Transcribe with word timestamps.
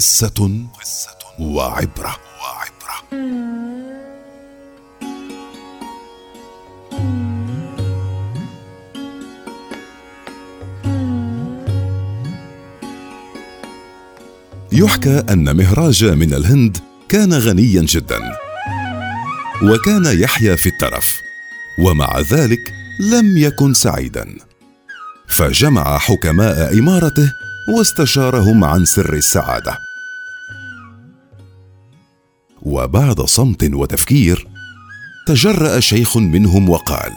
قصة 0.00 0.66
وعبرة. 1.38 2.16
وعبرة 2.40 2.96
يحكى 14.72 15.24
أن 15.30 15.56
مهراج 15.56 16.04
من 16.04 16.34
الهند 16.34 16.78
كان 17.08 17.32
غنيا 17.32 17.82
جدا 17.82 18.18
وكان 19.62 20.20
يحيا 20.20 20.56
في 20.56 20.68
الترف 20.68 21.20
ومع 21.78 22.20
ذلك 22.20 22.72
لم 23.00 23.38
يكن 23.38 23.74
سعيدا. 23.74 24.36
فجمع 25.28 25.98
حكماء 25.98 26.78
إمارته 26.78 27.32
واستشارهم 27.68 28.64
عن 28.64 28.84
سر 28.84 29.14
السعادة. 29.14 29.89
وبعد 32.62 33.20
صمت 33.20 33.74
وتفكير 33.74 34.46
تجرأ 35.26 35.80
شيخ 35.80 36.16
منهم 36.16 36.68
وقال 36.68 37.12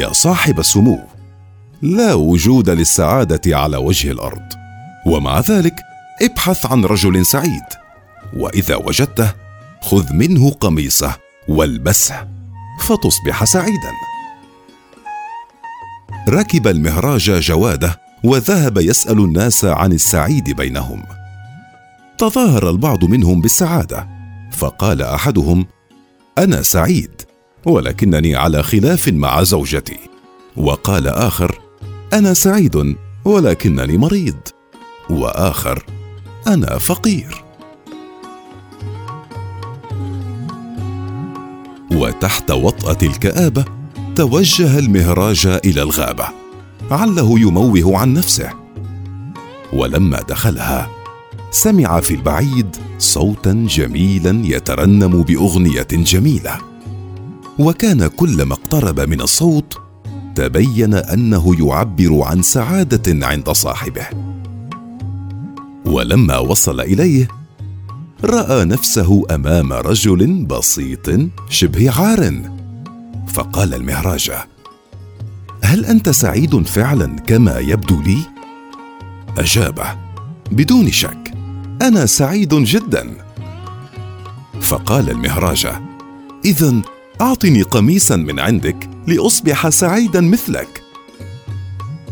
يا 0.00 0.12
صاحب 0.12 0.60
السمو 0.60 0.98
لا 1.82 2.14
وجود 2.14 2.70
للسعادة 2.70 3.58
على 3.58 3.76
وجه 3.76 4.10
الأرض 4.10 4.52
ومع 5.06 5.40
ذلك 5.40 5.74
ابحث 6.22 6.66
عن 6.66 6.84
رجل 6.84 7.26
سعيد 7.26 7.64
وإذا 8.36 8.76
وجدته 8.76 9.32
خذ 9.80 10.12
منه 10.12 10.50
قميصه 10.50 11.16
والبسه 11.48 12.28
فتصبح 12.80 13.44
سعيدا. 13.44 13.92
ركب 16.28 16.66
المهراج 16.66 17.30
جواده 17.30 18.00
وذهب 18.24 18.78
يسأل 18.78 19.18
الناس 19.18 19.64
عن 19.64 19.92
السعيد 19.92 20.50
بينهم. 20.50 21.02
تظاهر 22.18 22.70
البعض 22.70 23.04
منهم 23.04 23.40
بالسعادة 23.40 24.15
فقال 24.56 25.02
أحدهم 25.02 25.66
أنا 26.38 26.62
سعيد 26.62 27.22
ولكنني 27.66 28.36
على 28.36 28.62
خلاف 28.62 29.08
مع 29.08 29.42
زوجتي. 29.42 29.98
وقال 30.56 31.08
آخر 31.08 31.60
أنا 32.12 32.34
سعيد 32.34 32.96
ولكنني 33.24 33.98
مريض. 33.98 34.36
وآخر 35.10 35.86
أنا 36.46 36.78
فقير. 36.78 37.44
وتحت 41.92 42.50
وطأة 42.50 42.98
الكآبة 43.02 43.64
توجه 44.16 44.78
المهراج 44.78 45.46
إلى 45.46 45.82
الغابة. 45.82 46.28
عله 46.90 47.40
يموه 47.40 47.98
عن 47.98 48.14
نفسه. 48.14 48.50
ولما 49.72 50.20
دخلها 50.22 50.95
سمع 51.56 52.00
في 52.00 52.14
البعيد 52.14 52.76
صوتا 52.98 53.52
جميلا 53.52 54.46
يترنم 54.46 55.22
بأغنية 55.22 55.86
جميلة. 55.92 56.58
وكان 57.58 58.06
كلما 58.06 58.54
اقترب 58.54 59.00
من 59.00 59.20
الصوت 59.20 59.78
تبين 60.34 60.94
أنه 60.94 61.66
يعبر 61.66 62.22
عن 62.22 62.42
سعادة 62.42 63.26
عند 63.26 63.50
صاحبه. 63.50 64.06
ولما 65.84 66.38
وصل 66.38 66.80
إليه 66.80 67.28
رأى 68.24 68.64
نفسه 68.64 69.22
أمام 69.30 69.72
رجل 69.72 70.44
بسيط 70.44 71.10
شبه 71.50 71.90
عار. 71.90 72.42
فقال 73.28 73.74
المهراج 73.74 74.30
هل 75.62 75.84
أنت 75.84 76.10
سعيد 76.10 76.66
فعلا 76.66 77.06
كما 77.06 77.58
يبدو 77.58 78.02
لي؟ 78.02 78.18
اجابه 79.38 79.86
بدون 80.52 80.90
شك. 80.90 81.25
أنا 81.82 82.06
سعيد 82.06 82.54
جدا. 82.54 83.16
فقال 84.60 85.10
المهراج 85.10 85.66
اذا 86.44 86.74
أعطني 87.20 87.62
قميصا 87.62 88.16
من 88.16 88.40
عندك 88.40 88.90
لأصبح 89.06 89.68
سعيدا 89.68 90.20
مثلك. 90.20 90.82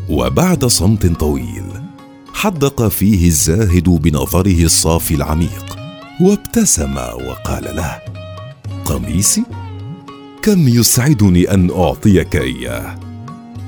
وبعد 0.08 0.64
صمت 0.64 1.06
طويل 1.06 1.64
حدق 2.34 2.88
فيه 2.88 3.26
الزاهد 3.26 3.88
بنظره 3.88 4.64
الصافي 4.64 5.14
العميق 5.14 5.76
وابتسم 6.20 6.96
وقال 6.96 7.76
له 7.76 7.98
قميصي 8.84 9.44
كم 10.42 10.68
يسعدني 10.68 11.54
أن 11.54 11.70
أعطيك 11.70 12.36
إياه؟ 12.36 13.00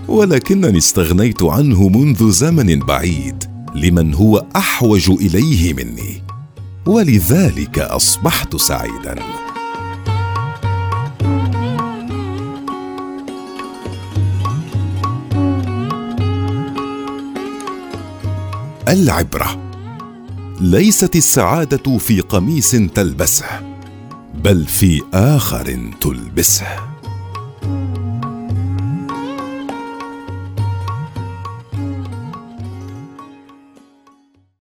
ولكنني 0.09 0.79
استغنيت 0.79 1.43
عنه 1.43 1.89
منذ 1.89 2.31
زمن 2.31 2.79
بعيد. 2.79 3.56
لمن 3.77 4.15
هو 4.15 4.47
أحوج 4.57 5.11
إليه 5.11 5.75
مني. 5.75 6.23
ولذلك 6.87 7.79
أصبحت 7.79 8.57
سعيدا. 8.57 9.15
العبرة. 18.89 19.73
ليست 20.61 21.17
السعادة 21.17 21.99
في 21.99 22.21
قميص 22.21 22.71
تلبسه 22.71 23.47
بل 24.35 24.67
في 24.67 25.03
آخر 25.15 25.91
تلبسه. 26.01 26.96